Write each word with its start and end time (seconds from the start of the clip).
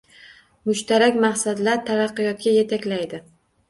Mushtarak 0.69 1.21
maqsadlar 1.27 1.87
taraqqiyotga 1.93 2.59
yetaklaydi 2.61 3.27